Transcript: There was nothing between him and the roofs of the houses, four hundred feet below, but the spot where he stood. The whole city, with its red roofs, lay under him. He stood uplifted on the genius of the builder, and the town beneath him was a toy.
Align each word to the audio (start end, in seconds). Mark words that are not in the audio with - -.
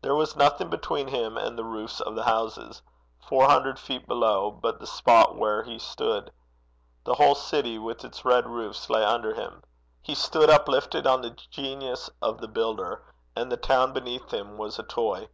There 0.00 0.14
was 0.14 0.34
nothing 0.34 0.70
between 0.70 1.08
him 1.08 1.36
and 1.36 1.58
the 1.58 1.62
roofs 1.62 2.00
of 2.00 2.14
the 2.14 2.22
houses, 2.22 2.80
four 3.22 3.44
hundred 3.44 3.78
feet 3.78 4.06
below, 4.08 4.50
but 4.50 4.80
the 4.80 4.86
spot 4.86 5.36
where 5.36 5.62
he 5.62 5.78
stood. 5.78 6.32
The 7.04 7.12
whole 7.16 7.34
city, 7.34 7.78
with 7.78 8.02
its 8.02 8.24
red 8.24 8.46
roofs, 8.48 8.88
lay 8.88 9.04
under 9.04 9.34
him. 9.34 9.62
He 10.00 10.14
stood 10.14 10.48
uplifted 10.48 11.06
on 11.06 11.20
the 11.20 11.36
genius 11.50 12.08
of 12.22 12.40
the 12.40 12.48
builder, 12.48 13.04
and 13.36 13.52
the 13.52 13.58
town 13.58 13.92
beneath 13.92 14.30
him 14.32 14.56
was 14.56 14.78
a 14.78 14.82
toy. 14.84 15.28